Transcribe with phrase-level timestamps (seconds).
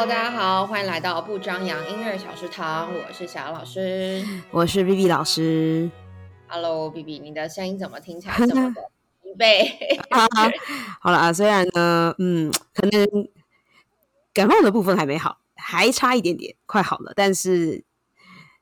[0.00, 5.90] Hello，大家好，欢迎来到不张扬音乐小食堂，我是小杨老师，我是 B B 老师。
[6.48, 8.80] Hello，B B，你的声音怎么听起来这么的
[9.22, 10.00] 疲惫？
[11.02, 13.28] 好了啊，虽然呢，嗯，可能
[14.32, 17.84] 感冒的部分还没好，还差一点点，快好了，但是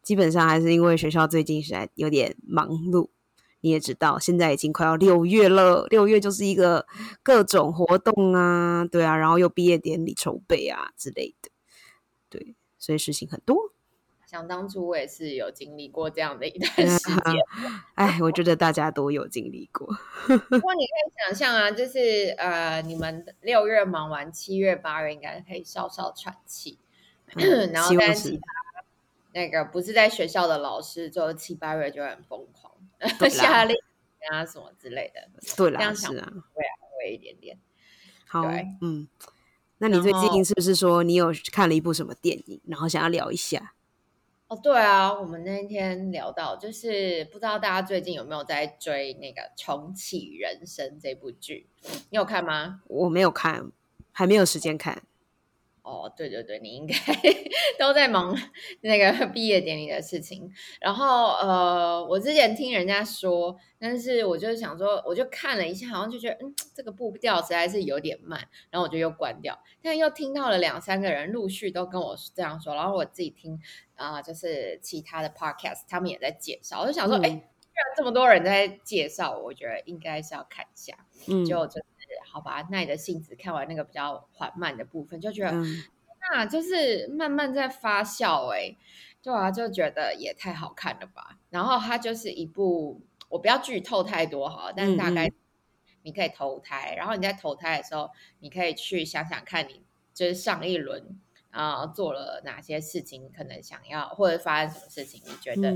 [0.03, 3.11] 基本上还是因为学校最近实在有点忙碌。
[3.69, 6.87] 你也知道，现在已经快要六月了，六月就是一个
[7.23, 11.51] 各种活动啊，对啊，然后又毕业典礼筹备啊之类的，
[12.31, 13.75] 对，所以事情很多。
[14.27, 17.35] 想当初我也是有经历过这样的一段时间，
[17.95, 19.87] 哎，我觉得大家都有经历过。
[20.27, 26.79] 不过你可以想象啊，就是呃，你们六月忙完，七月八月应该可以稍稍喘气，
[27.35, 28.43] 然后但其他
[29.35, 32.68] 那个不是在学校的老师，就七八月就很疯狂。
[33.31, 33.77] 夏令
[34.31, 37.59] 啊，什么之类的，对啦，是啊，会啊，会一点点。
[38.27, 38.43] 好，
[38.81, 39.09] 嗯，
[39.79, 43.75] 那你最近是不是说你有看了一部什么电影，然后想要聊一下？
[44.49, 51.69] 哦，对啊，我们那天聊到，就是不知道大家最近有没有在追那个《重启人生》这部剧，
[52.11, 52.81] 你有看吗？
[52.87, 53.71] 我没有看，
[54.11, 55.03] 还没有时间看。
[55.89, 56.95] 哦，对对对，你应该
[57.79, 58.37] 都在忙
[58.83, 60.53] 那个毕业典礼的事情。
[60.81, 68.39] 然后呃，我之前听人家说，但是我就是想说，我就看了一下，好像就觉得嗯，这个步调实在是有点慢，
[68.71, 69.59] 然后我就又关掉。
[69.83, 73.59] 但又听到了两三个人陆续都跟我这样说，然后我自己听
[73.97, 80.95] 啊，就是其他的 podcast 他们也在介绍，我就想说，哎，既然这么多人在介绍，我觉得应该是要看一下，
[81.29, 81.81] 嗯，就就。
[82.25, 85.53] 好吧，耐着性子看完那个比较缓慢的部分，就觉得
[86.31, 88.77] 那就是慢慢在发酵哎，
[89.23, 91.39] 对啊，就觉得也太好看了吧。
[91.51, 95.33] 然后它就是一部，我不要剧透太多哈，但是大概
[96.03, 101.19] 你可以投胎，然后你在投胎的时候，你可以去想想看你就是上一轮
[101.51, 105.71] 啊做了哪些事情，可能想要或者发生什么事情，你觉得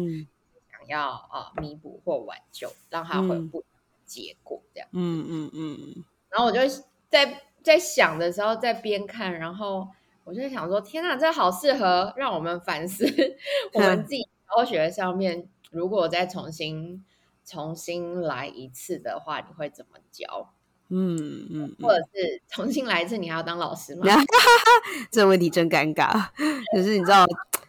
[0.70, 3.64] 想要啊弥补或挽救，让它会不
[4.04, 4.88] 结果这样。
[4.92, 6.04] 嗯嗯嗯。
[6.32, 6.60] 然后我就
[7.09, 9.87] 在在想的时候，在边看，然后
[10.25, 13.06] 我就在想说：天哪，这好适合让我们反思
[13.75, 17.04] 我们自己教学上面，如果再重新
[17.44, 20.50] 重新来一次的话，你会怎么教？
[20.88, 24.06] 嗯嗯，或者是重新来一次，你还要当老师吗？
[25.10, 26.28] 这个问题真尴尬，
[26.76, 27.26] 就是你知道，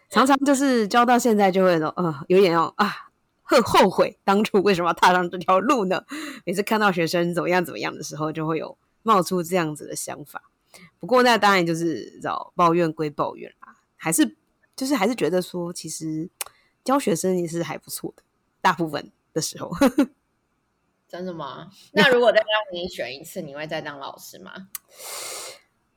[0.09, 3.09] 常常就是教到现在就会说，呃，有点要啊。
[3.43, 6.03] 会后悔当初为什么要踏上这条路呢？
[6.45, 10.49] 每次看到学生怎么样怎么样的时候，就会有冒出这样子的想法。
[10.99, 14.35] 不过那当然就是找抱怨归抱怨啦，还是
[14.75, 16.29] 就是还是觉得说，其实
[16.83, 18.23] 教学生也是还不错的。
[18.59, 19.69] 大部分的时候，
[21.07, 21.69] 真的吗？
[21.93, 24.69] 那如果再让你选一次，你会再当老师吗？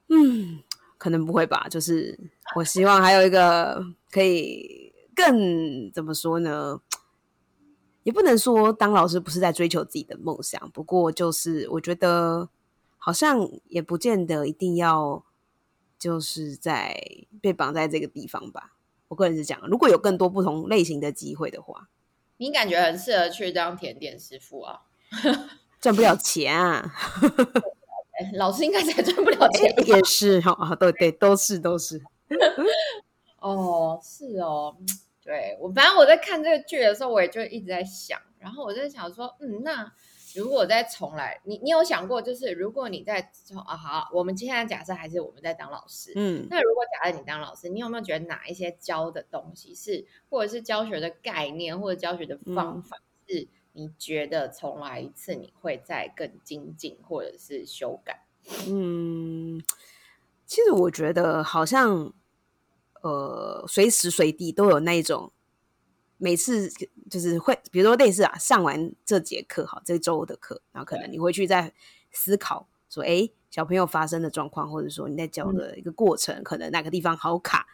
[0.09, 0.63] 嗯，
[0.99, 1.69] 可能不会吧。
[1.71, 2.19] 就是
[2.57, 3.81] 我希望还有一个
[4.11, 6.81] 可以更怎么说呢？
[8.07, 12.49] 也不能说当老师不是在追求自己的梦想，不过就是我觉得
[12.99, 15.25] 好像也不见得一定要
[15.99, 16.97] 就是在
[17.43, 18.75] 被绑在这个地方吧。
[19.09, 21.89] 我个人是讲，如果有更多不同类型的机会的话，
[22.37, 24.83] 你感觉很适合去当甜点师傅啊？
[25.81, 26.95] 赚不了钱啊？
[28.39, 32.01] 老师应该才赚不了钱，也是哈，对对，都是都是。
[33.43, 34.77] 哦，是哦。
[35.27, 39.93] 对我，反正我在看这个剧的时候，我也就一直在想，然后我在想说，嗯，那
[40.37, 58.25] 如果再重来，你你有想过，就是如果你在从啊好，我们接下来假设还是我们在当老师，嗯，那如果假设你当老师，你有没有觉得哪一些教的东西是，或者是教学的概念，或者教学的方法，是你觉得重来一次你会再更精进，或者是修改？
[58.69, 59.61] 嗯，
[60.47, 62.13] 其实我觉得好像。
[63.07, 65.33] 呃，随时随地都有那一种，
[66.17, 66.69] 每次
[67.09, 71.73] 就是会，比如说类似啊，上完这节课哈，这周的课，然后可能你回去再
[72.11, 77.69] 思考说，哎，小朋友发生的状况，或者说你在教的一个过程，可能哪个地方好卡，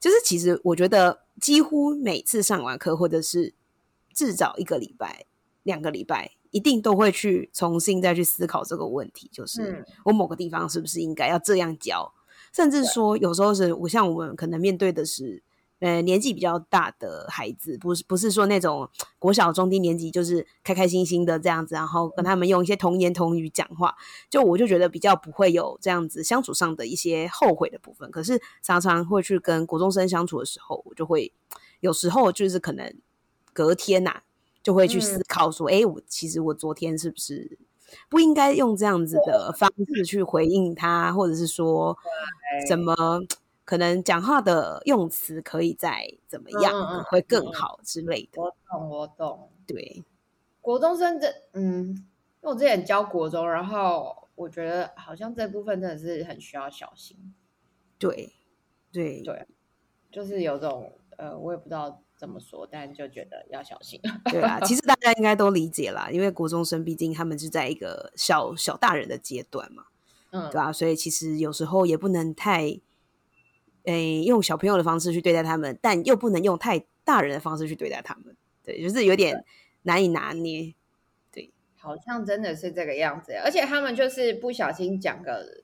[0.00, 3.54] 就是其实我觉得几乎每次上完课，或者是
[4.12, 5.26] 至少一个礼拜、
[5.62, 12.12] 两个礼拜，一定都会去重新再去思考这个问题，就是我某个地方是不是应该要这样教。
[12.54, 15.42] 甚至说，有时候是我像我们可能面对的是，
[15.80, 23.96] 呃，年纪比较大的孩子，不是不是说那种国小中低年级，就是开开心心的这样子，然后跟他们用一些童言童语讲话，
[24.30, 28.08] 就我就觉得比较不会有这样子相处上的一些后悔的部分。
[28.12, 31.32] 可是常常会去跟国中生相处的时候，我就会
[31.80, 32.94] 有时候就是可能
[33.52, 34.22] 隔天呐，
[34.62, 37.58] 就会去思考说，哎，我其实我昨天是不是？
[38.08, 41.96] 不应该用这样子的方式去回应他，或者是说
[42.68, 42.94] 怎么
[43.64, 48.42] 可能讲话的用词可以再怎么样，会更好之类的。
[48.42, 49.50] 我懂，我懂。
[49.66, 50.04] 对，
[50.60, 57.34] 国中生这，嗯，因为我之前教国中，然后我觉得好像这部分真的是很需要小心。
[57.98, 58.32] 对，
[58.92, 59.46] 对，对
[60.12, 64.00] 就是有种呃，我也不知道怎么说，但就觉得要小心。
[64.30, 69.84] 对啊，其实大家应该都理解啦，因为国中生毕竟他们是在一个小小大人的阶段嘛，
[70.30, 72.78] 嗯，对啊，所以其实有时候也不能太，
[73.84, 78.34] 诶、用小朋友的方式去对待他们，但又不能用太大人的方式去对待他们，
[78.64, 79.44] 对，就是有点
[79.82, 80.74] 难以拿捏。
[81.30, 85.62] 对好像真的是这个样子，而且他们就是不小心讲个，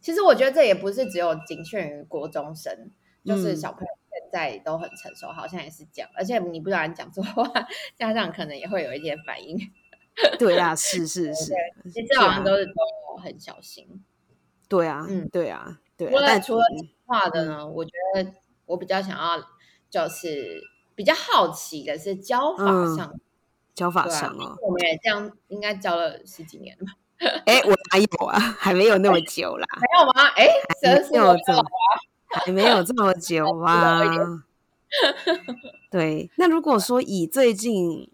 [0.00, 2.90] 其实我觉得这也不是只有仅限于国中生，
[3.24, 4.03] 就是嗯小朋友现
[4.34, 7.44] 在都很成熟，好像也是这样，而且你不然讲错话，
[7.96, 9.56] 家长可能也会有一点反应，
[10.38, 11.52] 对啊，是是是，
[11.92, 12.72] 其实好像都是都
[13.22, 14.02] 很小心。
[14.68, 18.32] 对啊，嗯对啊，对除啊，但了除了嗯话的呢，我觉得
[18.66, 19.40] 我比较想要
[19.88, 20.60] 就是
[20.96, 23.14] 比较好奇的是教法嗯上，
[23.74, 26.92] 教法上啊我们也这样应该教了十几年了吧？
[27.46, 28.38] 哎、我哪有啊？
[28.58, 30.26] 还没有那么久啦， 没有吗？
[30.34, 31.62] 哎，还真是有这么，
[32.44, 34.18] 还没有这么久啊 知道一。
[35.90, 38.08] 对，那如果说以最近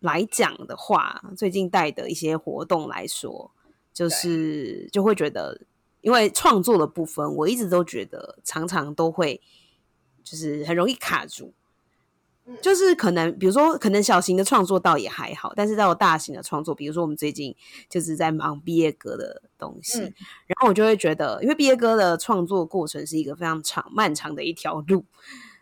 [0.00, 3.50] 来讲的话，最近带的一些活动来说，
[3.92, 5.60] 就是就会觉得，
[6.00, 9.40] 因为创作的部分，我一直都觉得常常都会
[10.22, 11.52] 就是很容易卡住。
[12.48, 12.56] 嗯。
[12.62, 17.54] 就是可能，比如说，可能小型的创作倒也还好，但是到大型的创作，比如说我们最近
[17.88, 20.14] 就是在忙毕业歌的东西，嗯。
[20.46, 25.04] 然后我就会觉得，因为毕业歌的创作过程是一个非常长、漫长的一条路，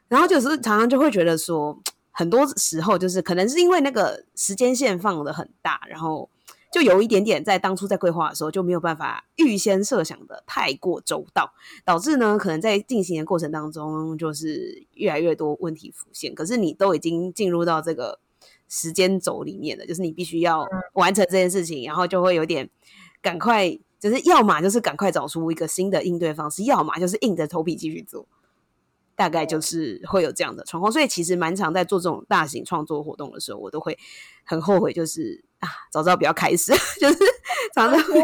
[0.09, 1.79] 然后就是常常就会觉得说，
[2.13, 6.31] 很多时候就是可能是因为那个时间线放的很大，然后
[6.73, 11.53] 就有一点点在当初在规划的时候就没有办法预先设想的太过周到，
[11.85, 16.35] 导致呢可能在进行的过程当中就是越来越多问题浮现。
[16.35, 18.19] 可是你都已经进入到这个
[18.69, 22.69] 时间轴里面了，就是你必须要完成这件事情，然后就会有点
[23.23, 28.27] 赶快，就是要么就是赶快找出一个新的应对方式，要么就是硬着头皮继续做。
[29.15, 33.99] 大概就是会有这样的状况，所以其实蛮常在做这种大型创作活动的时候，我都会
[34.45, 37.19] 很后悔，就是啊，早知道不要开始， 就是
[37.75, 38.21] 常常会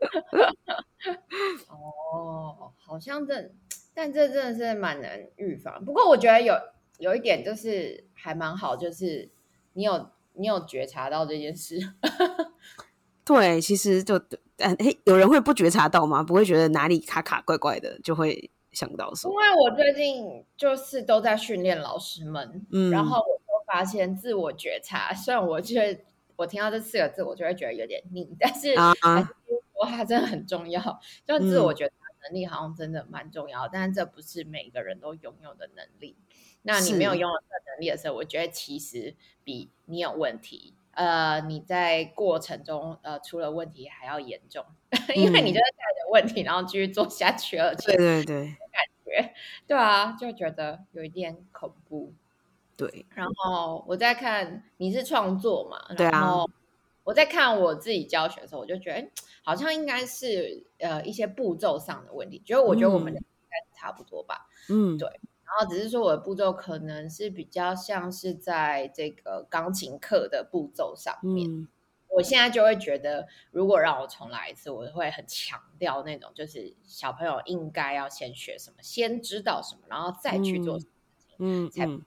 [1.68, 3.50] 哦，好像这，
[3.94, 5.84] 但这真的是蛮难预防。
[5.84, 6.54] 不过我觉得有
[6.98, 9.30] 有一点就是还蛮好，就是
[9.74, 11.78] 你有你有觉察到这件事，
[13.24, 14.16] 对，其实就
[14.56, 16.22] 嗯，嘿，有人会不觉察到吗？
[16.22, 26.00] 不会觉得哪里卡卡怪怪的，就会想到因说，为我最近就是都在训练老师们，嗯然后我就发现自我觉察，虽然我觉得
[26.40, 29.28] 我听到这四个字，我就会觉得有点腻，但是啊还是
[29.74, 30.80] 说它真的很重要，
[31.26, 31.94] 就自我觉察
[32.24, 36.16] 能力好像真的蛮重要，但是这不是每个人都拥有的能力。
[36.62, 39.14] 那你没有是拥有这个能力的时候，我觉得其实
[39.44, 44.64] 比你有问题，呃，你在过程中呃出了问题还要严重，
[45.14, 47.74] 因为你嗯就是带着问题，然后继续做下去，了。
[47.74, 49.34] 对对对感觉
[49.66, 52.14] 对啊，就觉得有一点恐怖。
[52.88, 56.48] 对，然后我在看你是创作嘛，对啊然后
[57.04, 59.12] 我在看我自己教学的时候，我就觉得诶
[59.42, 64.48] 好像应该是呃一些步骤上的问题，觉得我觉得我们应该是差不多吧。
[64.68, 65.08] 嗯，对
[65.44, 71.68] 然后只是说我的步骤可能是比较像是在这个钢琴课的步骤上面，嗯。
[72.12, 82.04] 我现在就会觉得，如果让我重来一次，我会很强调那种，就是小朋友应该要先学什么，先知道什么，然后再去做嗯什么事情，嗯嗯才不会。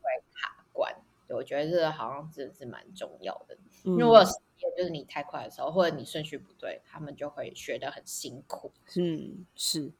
[1.33, 3.57] 对，我觉得这个好像真的是蛮重要的。
[3.85, 8.71] 嗯，因为我有实验，就是你太快的时候，或者你顺序不对，他们就会学得很辛苦。
[8.95, 9.91] 嗯是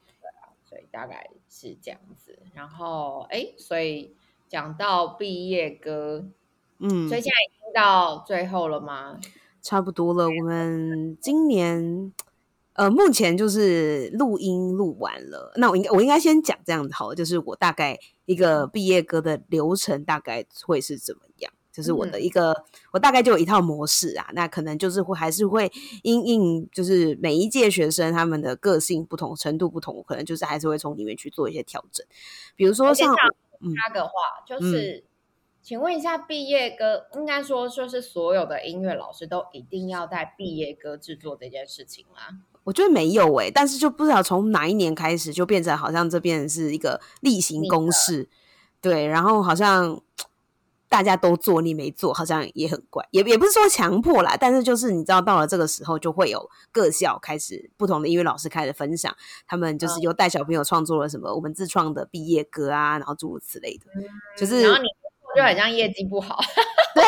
[0.63, 2.37] 所以大概是这样子。
[2.53, 4.15] 然后，哎，所以
[4.47, 6.25] 讲到毕业歌，
[6.79, 9.19] 嗯所以现在已经到最后了吗？
[9.61, 10.25] 差不多了。
[10.27, 12.13] 我们今年
[12.73, 15.53] 呃，目前就是录音录完了。
[15.57, 21.51] 那我应该我应该先讲这样子好了，就是我大概一个毕业歌的流程大概会是怎么样。
[21.71, 25.71] 就是我的一个，我大概就有一套模式啊，那可能就是会还是会
[26.03, 32.05] 因应，就是每一届学生他们的个性不同、程度不同，我可能就是还是会从里面去做一些调整。
[32.55, 33.29] 比如说像而且像
[33.61, 34.11] 嗯插个话，
[34.45, 35.03] 就是，
[35.63, 42.43] 请问一下，毕业歌应该说就是所有的音乐老师都一定要在毕业歌制作这件事情吗？
[42.63, 48.29] 我觉得没有诶、但是就不知道从哪一年开始就变成好像这边是一个例行公事，
[48.81, 49.99] 对，然后好像
[50.87, 59.15] 大家都做，你没做，好像也很怪，也也不是说强迫啦，但是就是你知道，到了这个时候，就会有各校开始不同的音乐老师开始分享，
[59.47, 63.85] 他们就是有带小朋友创作了什么我们自创的毕业歌啊，然后诸如此类的，
[64.37, 64.87] 就是然后你
[65.35, 66.39] 就很像业绩不好，
[66.93, 67.03] 对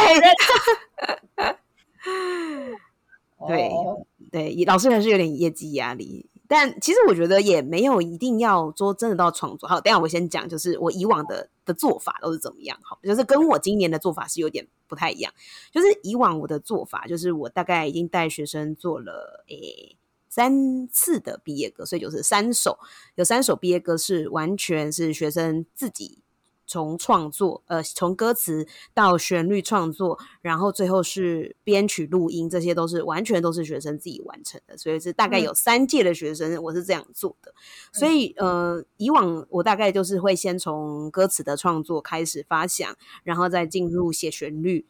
[3.47, 4.03] 对哦
[4.35, 6.29] 对，老师还是有点业绩压力。
[6.45, 9.67] 但其实我觉得也没有一定要说真的到创作。
[9.69, 12.77] 好，等下我先讲，就是我以往的的做法都是怎么样。
[12.83, 15.33] 好，就是跟我今年的做法是有点不太一样。
[15.71, 19.95] 就是以往我的做法，就是我大概已经带学生做了诶
[20.27, 22.77] 三次的毕业歌，所以就是三首，
[23.15, 26.19] 有三首毕业歌是完全是学生自己。
[26.67, 37.53] 从创作，呃，从歌词到旋律创作，然后最后是编曲录音，这些都是完全都是学生自己完成的，所以是大概有三届的学生，我是这样做的。
[37.91, 44.85] 所以，呃，以往我大概就是会先从歌词的创作开始发想，然后再进入写旋律，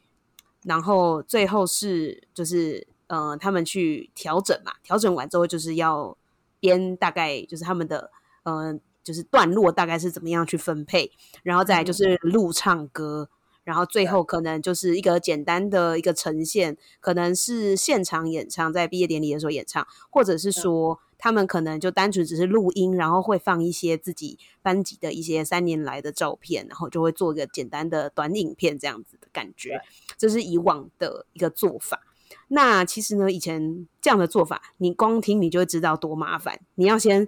[0.64, 6.18] 然后最后是就是呃，他们去调整嘛，调整完之后就是要
[6.60, 8.12] 编，大概就是他们的
[8.44, 8.80] 呃。
[9.06, 11.12] 就是段落大概是怎么样去分配，
[11.44, 13.30] 然后再就是录唱歌，
[13.64, 29.80] 然后最后可能就是一个简单的一个呈现，可能是现场演唱，在毕业典礼的时候演唱，或者是说他们可能就单纯只是录音，然后会放一些自己班级的一些三年来的照片，然后就会做一个简单的短影片这样子的感觉，
[30.18, 32.02] 这是以往的一个做法。
[32.48, 37.28] 那其实呢，以前这样的做法，你光听你就会知道多麻烦，你要先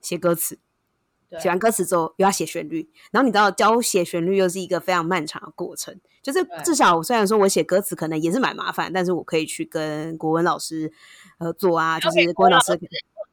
[0.00, 0.58] 写歌词。
[1.40, 5.98] 写完歌词之后，又要写旋律，然后你知道教写旋律又是一个非常漫长的过程。
[6.22, 10.92] 就是至少虽然说我写歌词可能也是蛮麻烦，但是我可以去跟国文老师
[11.36, 12.78] 合作啊，就是国文老师，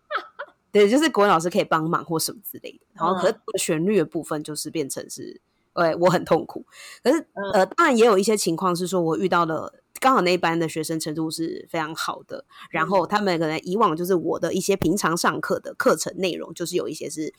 [0.72, 2.80] 对，就是国文老师可以帮忙或什么之类的。
[2.94, 5.40] 然后可旋律的部分就是变成是，
[5.76, 6.66] 对，我很痛苦。
[7.04, 17.32] 可是呃，当然也有一些情况是说我遇到了刚好那一班的学生程度是非常好的，然后他们可能以往就是我的一些平常上课的课程内容，就是有一些是。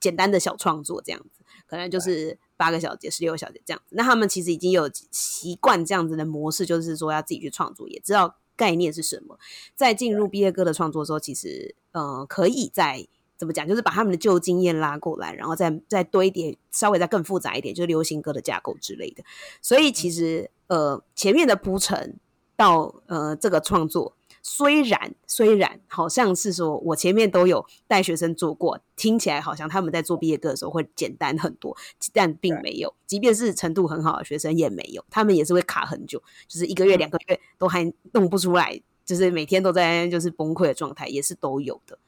[0.00, 3.94] 简单的小创作这样子，可能就是八个小节、十六个小节这样子。
[3.96, 9.38] 那他们其实已经有习惯这样子的模式，就是说要自己去创作，也知道概念是什么。
[9.74, 19.24] 在进入毕业歌的创作的时候，其实呃，可以在怎么讲，就是把他们的旧经验拉过来，然后再再堆叠，稍微再更复杂一点，就是流行歌的架构之类的。
[19.60, 22.18] 所以其实呃，前面的铺陈
[22.56, 24.14] 到呃这个创作。
[24.48, 31.76] 虽然虽然好像是说我前面都有带学生做过，听起来好像他们在做毕业歌的时候会简单很多，
[32.12, 32.94] 但并没有。
[33.08, 41.98] 即便是程度很好的学生也没有，他们也是会卡很久，就是一个月两个月都还弄不出来，就是每天都在就是崩溃的状态，也是都有的。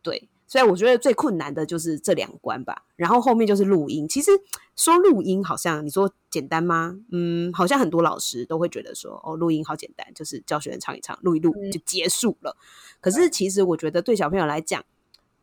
[0.00, 0.28] 对。
[0.50, 4.08] 所以我觉得最困难的就是这两关吧，然后后面就是录音。
[4.08, 4.32] 其实
[4.74, 6.96] 说录音好像你说简单吗？
[7.12, 12.56] 嗯，好像很多老师都会觉得说，哦，录音好简单，就是教学生唱一唱，录一录就结束了。
[13.00, 14.84] 可是其实我觉得对小朋友来讲，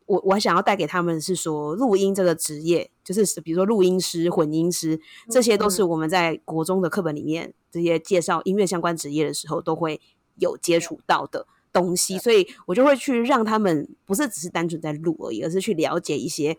[0.04, 5.00] 我我想要带给他们是说，录音这个职业，就是比如说录音师、混音师，
[5.30, 10.02] 这些都是我们在国中的课本里面这些介绍音乐相关职业的时候都会
[10.36, 11.46] 有接触到的。
[11.78, 16.56] 东西，所以我就会去让他们不是只是单纯在录而已，而是去了解一些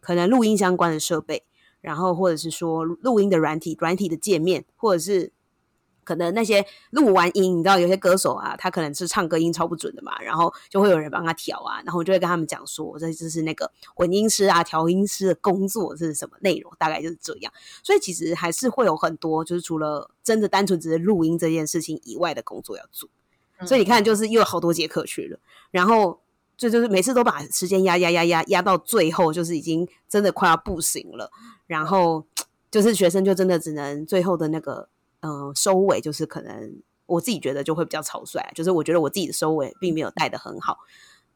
[0.00, 1.44] 可能录音相关的设备，
[1.82, 5.32] 然后或者是说录音的软体、软体的界面，或者是
[6.04, 17.52] 可能那些录完音，你知道有些歌手啊，他可能是唱歌音超不准的嘛，然后就会有人帮他调啊，然后我就会跟他们讲说，这就是那个混音师啊、调音师的工作是什么内容，大概就是这样。
[17.84, 23.08] 所以其实还是会有很多，就是除了真的单纯只是录音这件事情以外的工作要做。
[23.66, 25.38] 所以你看，就是又有好多节课去了，
[25.70, 26.20] 然后
[26.56, 31.30] 就就是每次都把时间压压压压压到最后，就是已经真的快要不行了。
[31.66, 32.24] 然后
[32.70, 34.88] 就是学生就真的只能最后的那个
[35.20, 36.74] 嗯收尾，就是可能
[37.06, 40.78] 我自己觉得就会比较草率，就是我觉得我自己的收尾并没有带的很好，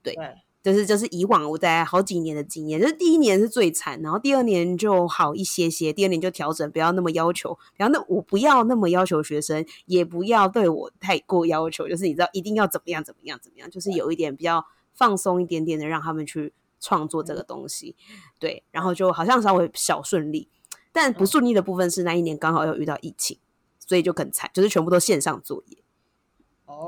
[0.02, 0.14] 对。
[0.66, 17.94] 就是就是以往我在好几年的经验，就是第一年是最惨，然后第二年就好一些些，第二年就调整，不要那么要求，然后那我不要那么要求学生，也不要对我太过要求，就是你知道一定要怎么样怎么样怎么样，就是有一点比较放松一点点的，让他们去创作这个东西，
[18.40, 20.48] 对，然后就好像稍微小顺利，
[20.90, 23.38] 但不顺利的部分是那一年刚好又遇到疫情，
[23.78, 25.78] 所以就很惨，就是全部都线上作业。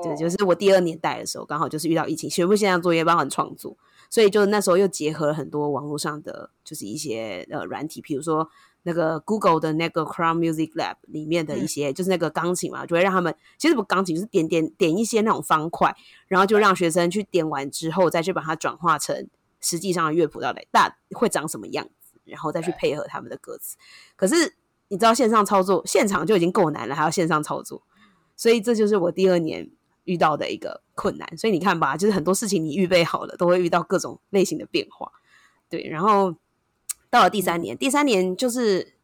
[0.03, 3.77] 对，就是我第二年带的时候，刚好就是遇到疫情，全部线上作业，帮忙创作，
[4.11, 8.49] 所以就那时候又结合了很多网络上的，就是一些呃软体，比如说
[8.83, 15.95] 那个 Google 的那个 Crown Music Lab 里面的一些，就是那个钢琴嘛，就会让他们其实不钢琴，就是点点点一些那种方块，
[16.27, 19.29] 然后就让学生去点完之后，再去把它转化成
[19.61, 23.77] 实际上的乐谱到底大会长什么样子，然后再去配合他们的歌词。
[24.17, 24.55] 可是
[24.89, 27.83] 你知道线上操作现场就已经够难了，还要线上操作，
[28.39, 29.69] 所以这就是我第二年
[30.05, 31.37] 遇到的一个困难。
[31.37, 35.13] 所以你看吧，就是很多事情你预备好了，都会遇到各种类型的变化。
[35.69, 36.35] 对，然后
[37.11, 38.95] 到了第三年，第三年就是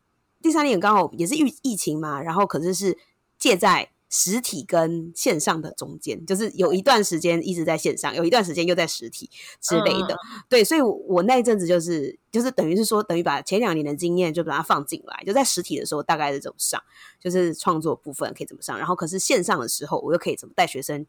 [0.41, 2.97] 第三年刚好也是疫疫情嘛，然后可是是
[3.37, 3.91] 借债。
[4.17, 9.29] 实体跟线上的中间，就是有一段时间一直在线上，有一段时间又在实体
[9.61, 10.17] 之类的。
[10.49, 16.81] 对，所以，我那一阵子就是就是等于是说，等于把前两年的经验就把它放进来，就在实体的时候大概是怎么上，
[17.19, 21.05] 就是创作部分可以怎么上，然后可是线上的时候我又可以怎么带学生，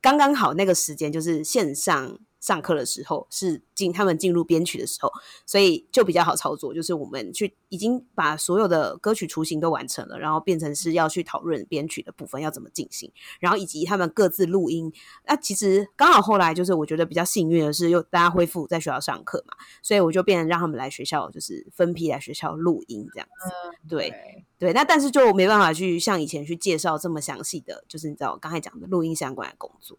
[0.00, 2.20] 刚刚好那个时间就是线上。
[2.44, 5.10] 上课的时候是进他们进入编曲的时候，
[5.46, 6.74] 所以就比较好操作。
[6.74, 13.10] 就是我们去已经把所有的歌曲雏形都完成了，然后变成是要去讨论编曲的部分要怎么进行，
[13.40, 14.92] 然后以及他们各自录音。
[15.26, 23.88] 那其实刚好后来就是我觉得比较幸运的是，又大家恢复在学校上课嘛，所以我就变成让他们来学校，就是分批来学校录音这样子。
[23.88, 24.12] 对
[24.58, 29.96] 对，那但是就没办法去像以前去介绍这么详细的，就是你知道我刚才讲的录音相关的工作。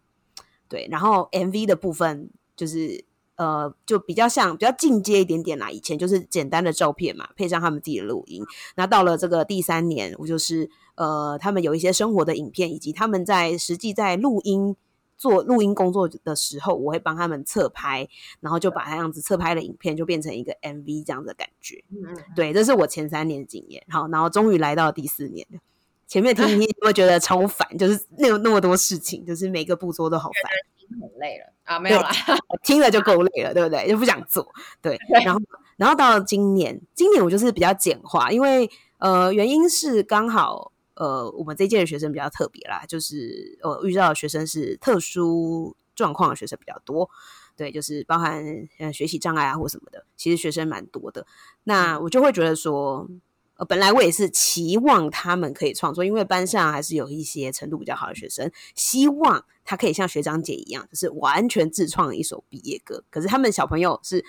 [0.68, 3.04] 对，然后 MV 的部分就是
[3.36, 5.70] 呃，就比较像比较进阶一点点啦。
[5.70, 8.42] 以前就是简单的照片嘛，配上他们自己的录音。
[8.76, 14.74] 那到了这个第三年，我就是呃，他们有一些生活的影片，以及他们在实际在录音
[15.18, 18.08] 做录音工作的时候，我会帮他们侧拍，
[18.40, 21.84] 然后就把他样子侧拍的影片就变成一个 MV 这样的感觉。
[21.90, 23.84] 嗯，对，这是我前三年的经验。
[23.88, 25.58] 好，然后终于来到第四年了。
[26.06, 32.10] 前面 听你会觉得超烦，就是那有那么多事情，就是每个步骤都好烦，很累了啊，没有啦，
[32.62, 33.88] 听了就够累了，对不对？
[33.88, 34.46] 就不想做，
[34.80, 34.98] 对。
[35.24, 35.40] 然后，
[35.76, 47.10] 然后到了今年，今年我就是比较简化，因为呃，原因是刚好呃，我们这届的学生比较特别啦，就是呃，遇到的学生是特殊状况的学生比较多，
[47.56, 48.44] 对，就是包含
[48.78, 51.26] 呃学习障碍啊或什么的，其实学生蛮多的，
[51.64, 53.08] 那我就会觉得说。
[53.56, 63.04] 呃，本来我也是期望他们可以创作，因为班上还是有一些程度比较好的学生，希望他可以像学长姐一样，就是完全自创一首毕业歌。
[63.10, 64.24] 可是他们小朋友是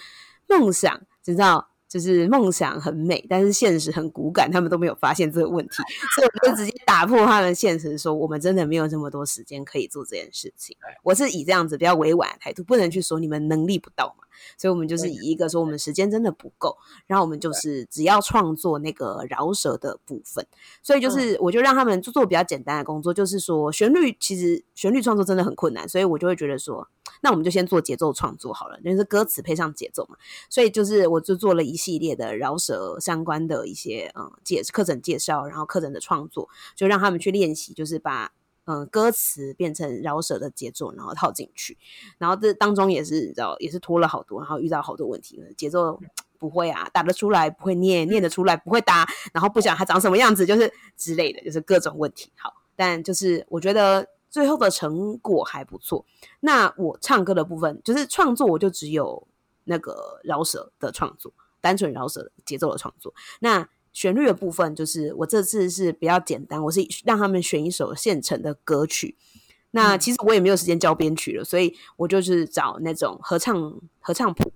[0.48, 1.70] 梦想，知道。
[1.88, 5.76] 就是梦想很美，但是现实很骨感，他们都没有发现这个问题，
[6.16, 10.76] 所以我就直接打破他们现实，说我们真的没有这么多时间可以做这件事情。
[11.04, 14.26] 我是以这样子比较委婉的态度，不能去说你们能力不到嘛，
[14.58, 20.46] 所以我们就是以一个说我们时间真的不够，然后我们就是只要创作那个饶舌的部分，
[20.84, 26.88] 所以就是我就让他们做做比较简单的工作，就是说旋律其实旋律创作真的很困难，所以我就会觉得说。
[27.22, 30.18] 那我们就先做节奏创作好了，就是歌词配上节奏嘛。
[30.50, 38.32] 所以就是我就做了一系列的饶舌相关的一些嗯介课程介绍，然后课程的创作，就让他们去练习，就是把
[38.66, 41.78] 嗯歌词变成饶舌的节奏，然后套进去。
[42.18, 46.00] 然后这当中也是你知道，也是拖了好多，然后遇到好多问题，节奏
[46.38, 52.32] 不会啊，打得出来不会念，念得出来不会打，然后不想它长什么样子，就是之类的，就是各种问题。
[52.36, 54.08] 好，但就是我觉得。
[54.30, 56.06] 最后的成果还不错。
[56.42, 59.28] 那我唱歌的部分，就是创作，我就只有
[59.66, 63.14] 那个饶舌的创作，单纯饶舌节奏的创作。
[63.40, 69.18] 那旋律的部分，就是我这次是比较简单，我是让他们选一首现成的歌曲。
[69.72, 74.54] 那其实我也没有时间教编曲了，所以我就是找那种合唱合唱谱，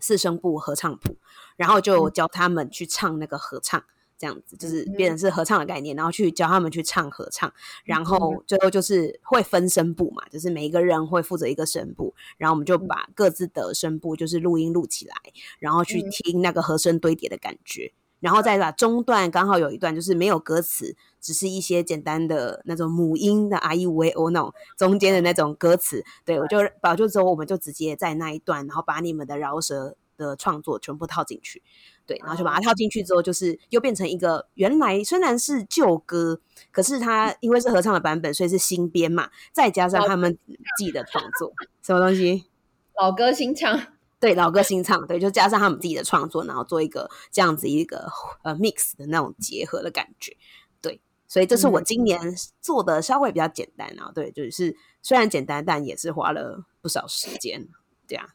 [0.00, 1.16] 四声部合唱谱，
[1.56, 3.84] 然后就教他们去唱那个合唱。
[4.18, 7.52] 这样子就是变成是合唱的概念，然后去教他们去唱合唱，
[7.84, 15.14] 然后最后就是会分声部嘛，就是每一个人会负责一个声部，然后我们就把各自的声部就是录音录起来，
[15.58, 31.62] 然后去听那个和声堆叠的感觉，然后再把中段刚好有一段就是没有歌词，只是一些简单的那种母音的 I U V O 那种中间的那种歌词，对我就保就之后我们就直接在那一段，然后把你们的饶舌的创作全部套进去。
[32.06, 36.40] 对，然后就把它套进去之后，就是又变成一个原来虽然是旧歌，
[36.70, 40.38] 可是它因为是合唱的版本，所以是新编嘛，再加上他们
[40.78, 42.44] 自己的创作，什么东西？
[42.94, 43.76] 老歌新唱，
[44.20, 48.06] 对，老歌新唱，对，就加上他们自己的创作，然后做一个这样子一个
[48.44, 50.36] 呃 mix 的那种结合的感觉，
[50.80, 52.20] 对，所以这是我今年
[52.60, 57.66] 做的稍微比较简单啊，对，就是虽然简单，但也是花了不少时间，
[58.06, 58.30] 这样。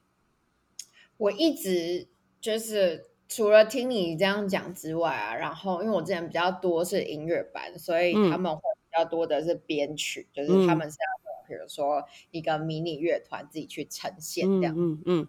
[1.15, 2.09] 我一直
[2.41, 3.10] 就是。
[3.31, 14.75] 除了听你这样讲之外啊，然后因为我之前比较多是音乐班，所以他们会比较多的是编曲，就是他们是要比如说一个迷你乐团自己去呈现这样。
[14.77, 15.27] 嗯嗯。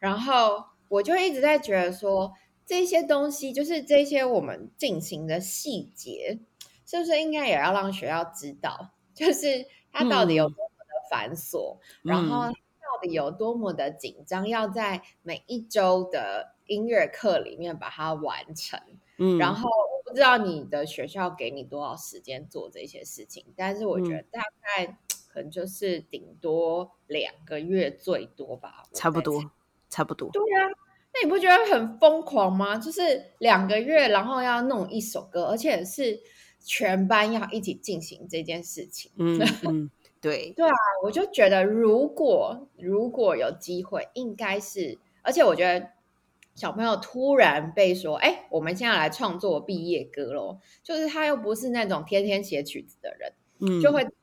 [0.00, 2.34] 然后我就一直在觉得说，
[2.66, 6.40] 这些东西就是这些我们进行的细节，
[6.84, 12.52] 是不是应该也要让学校知道， 就是它到底有多么的繁琐，然后到
[13.00, 16.54] 底有多么的紧张，要在每一周的。
[16.68, 18.78] 音乐课里面把它完成，
[19.16, 24.98] 嗯，然后我不知道你的学校给你多少时间做这些事情，但是我觉得大概
[25.32, 29.50] 可能就是顶多两个月最多吧，差不多，
[29.88, 30.28] 差不多。
[30.30, 30.68] 对啊，
[31.14, 32.76] 那你不觉得很疯狂吗？
[32.76, 36.20] 就是两个月，然后要弄一首歌，而且是
[36.62, 39.10] 全班要一起进行这件事情。
[39.16, 45.90] 嗯嗯，对对啊，我就觉得如果如果有机会，应该是，而且我觉得。
[46.54, 54.14] 小朋友突然被说：“哎，我们现在来创作毕业歌喽！”就是他又不是那种天天写曲子的人，嗯，就会觉得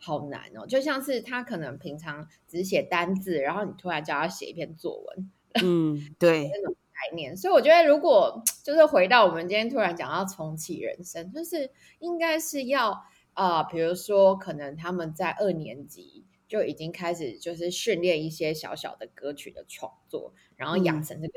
[0.00, 0.66] 好难哦。
[0.66, 5.30] 就像是他可能平常只写单字，然后你突然叫他写一篇作文，
[5.62, 7.36] 嗯， 对，那种概念。
[7.36, 13.04] 所以我觉得，如果 就是回到我们今天突然讲到重启人生，就是应该是要
[13.36, 21.34] 啊，比如说可能他们在二年级就已经开始就是训练一些小小的歌曲的创作，然后养成这个。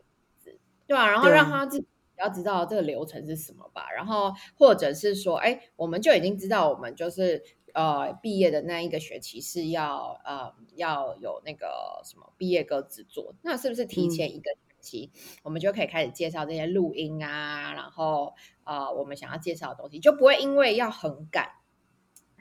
[0.88, 1.48] 对啊，然后让。
[1.48, 1.86] 他自己
[2.18, 15.12] 要知道这个流程是什么吧，然后或者是说，哎，我们就已经知道，我们就是呃毕业的那一个学期是要呃要有那个什么毕业歌制作，那是不是提前一个学期，
[15.44, 18.34] 我们就可以开始介绍这些录音啊，然后
[18.64, 21.50] 呃我们想要介绍的东西，就不会因为要很赶，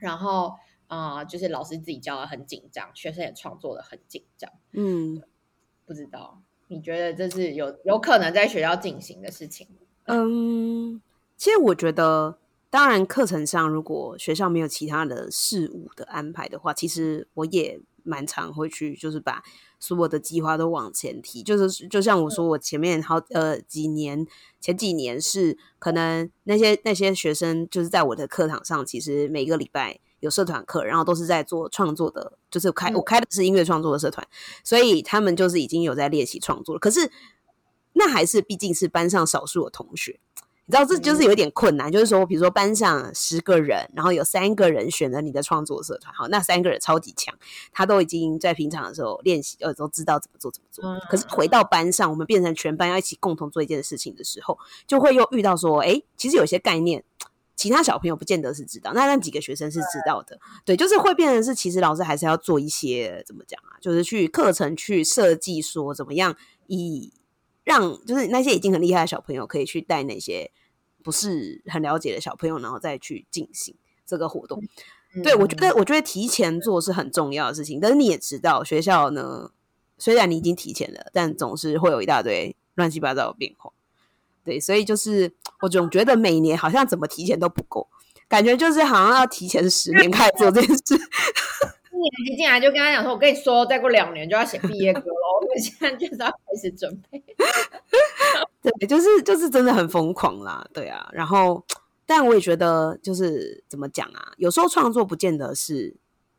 [0.01, 0.55] 然后
[0.87, 5.23] 啊就是老师自己教的很紧张，学生也创作的很紧张，嗯，
[5.87, 6.41] 不知道。
[6.71, 9.67] 你觉得这是有有可能在学校进行的事情？
[10.05, 11.01] 嗯，
[11.37, 19.43] 其实我觉得，当然课程上如果学校没有其他的事物的安排的话，其实我也蛮常会去，就是把
[19.79, 21.43] 所有的计划都往前提。
[21.43, 24.27] 就是就像我说，我前面好呃几年
[24.61, 30.01] 前几年是可能那些那些学生就是在我的课堂上，其实每个礼拜。
[30.21, 34.27] 有社团课，然后都是在做创作的，就是开我开的是音乐创作的社团，
[34.65, 36.79] 所以他们就是已经有在练习创作了。
[36.81, 37.09] 可是
[37.93, 40.19] 那还是毕竟是班上少数的同学，
[40.69, 41.91] 你知道这就是有点困难。
[41.91, 47.35] 就是说，比如说班上十个人，然后有三个人选了你的创作社团，好，那三个人超级强，
[47.73, 50.85] 他都已经在平常的时候练习，呃，都知道怎么做怎么做。
[51.09, 57.03] 可是回到班上，我们变成全班要一起共同做一件事情的时候，就会又遇到说，哎，其实有些概念。
[57.57, 66.37] 其他小朋友不见得是知道，那那几个学生是知道的，对，就是会变成是，其实老师还是要做一些怎么讲啊，就是去课程去设计，说怎么样
[66.69, 67.13] 以
[67.69, 70.51] 让就是那些已经很厉害的小朋友可以去带那些
[71.05, 73.77] 不是很了解的小朋友，然后再去进行
[74.07, 74.59] 这个活动。
[75.23, 79.51] 对我觉得，我觉得提前做是很重要的事情，但是你也知道，学校呢，
[79.99, 83.71] 虽然你已经提前了，但总是会有一大堆乱七八糟的变化。
[84.43, 87.87] 对，所以就是我总觉得每年好像怎么提前都不够，
[88.29, 90.99] 感觉就是好像要提前十年开始做这件事。
[91.99, 97.23] 一年级进来就跟他讲说：“我跟你说，再过两年就要写毕业歌了，我们现在就是要开始准备。
[98.63, 101.09] ”对，就是就是真的很疯狂啦，对啊。
[101.13, 101.65] 然后，
[102.07, 104.33] 但我也觉得就是怎么讲啊？
[104.37, 105.97] 有时候创作不见得是，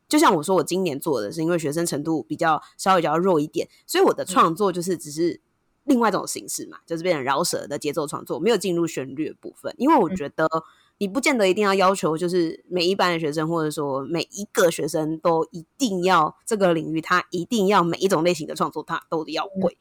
[0.08, 5.40] 就像我说，我今年做的是因为学生程度比较稍微比较弱一点，所以我的创作就是只是。
[5.84, 9.74] 另外一种形式嘛，就是变成饶舌的节奏创作，没有进入旋律的部分。
[9.78, 10.46] 因为我觉得
[11.00, 19.78] 你不见得一定要要求，就是每一班的学生，或者说每一个学生都一定要这个领域，他一定要每一种类型的创作他都要会。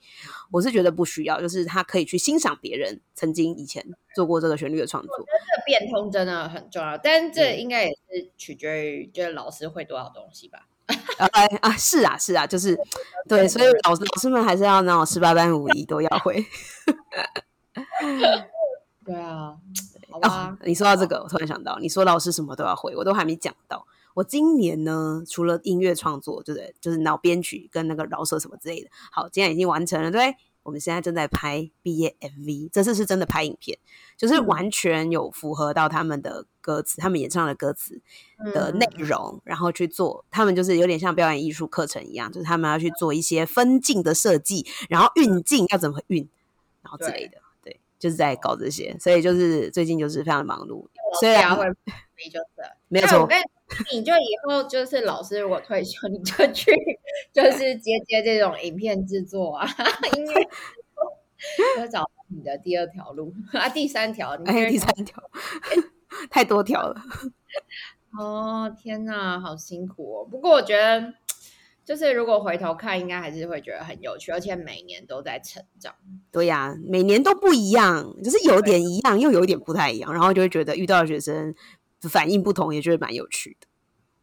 [0.49, 5.11] 我是觉得不需要，就是他可以去欣赏别人曾经以前做过这个旋律的创作。
[5.13, 10.67] 我觉得这个变通真的很重要，但这应该也是取决于就是老师会多少东西吧。
[11.33, 12.79] 哎啊，是啊，是啊，就是
[13.27, 16.45] 对，所以老师老师们还是要那种十八般武艺都要会。
[19.09, 19.55] 对啊，
[20.11, 20.57] 好吧。
[20.63, 23.85] 你说到这个，我突然想到，你说老师什么都要会，我都还没讲到。
[24.13, 30.35] 我今年呢，除了音乐创作，就是就是脑编曲跟那个饶舌什么之类的，好，今天已经完成了，对。
[30.61, 33.79] 我们现在正在拍毕业 MV，这次是真的拍影片，
[34.17, 37.99] 就是完全有符合到他们的歌词，他们演唱的歌词
[38.53, 46.29] 的内容，然后去做，他们就是有点像表演艺术课程一样，就是他们要去做一些分镜的设计，然后运镜要怎么运，
[46.83, 47.41] 然后之类的，对，
[47.99, 50.87] 就是在搞这些，所以就是最近就是非常的忙碌，
[51.19, 51.65] 虽然会
[52.31, 53.27] 就是没有错。
[53.91, 56.71] 你就以后就是老师，如果退休， 你就去
[57.31, 59.67] 就是接接这种影片制作啊，
[60.17, 60.49] 音乐，
[61.77, 65.21] 就找你的第二条路啊，第三条，哎，第三条，
[66.31, 66.99] 太多条了。
[68.17, 70.25] 哦，天哪，好辛苦哦。
[70.25, 71.13] 不过我觉得，
[71.89, 75.91] 就是如果回头看，应该还是会觉得很有趣，而且每年都在成长。
[76.31, 81.55] 对呀，每年都不一样，就是有点一样，又有一点不太一样，然后就会觉得遇到的学生。
[82.07, 83.65] 反应不同，也觉得蛮有趣的。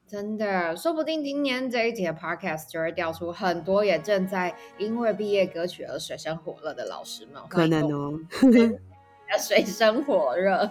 [0.06, 7.42] 真的，说不定今年这一节 podcast 就会调出很多也正在因为毕业歌曲而水深火热的老师们。
[7.48, 8.16] 可能哦。
[9.28, 10.70] 的水深火热。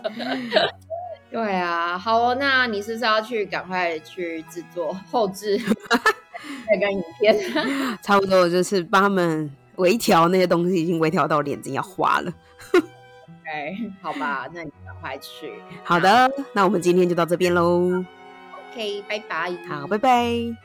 [1.30, 5.60] 对啊，好哦，那你是不是要去赶快去制作后置
[6.70, 7.36] 那个影片？
[8.02, 12.32] 差不多就是帮他们微调那些东西，已经微调到眼睛要花了。
[12.74, 15.52] OK， 好吧，那你赶快去。
[15.84, 18.04] 好的，那我们今天就到这边喽。
[18.72, 19.56] OK，拜拜。
[19.68, 20.65] 好，拜拜。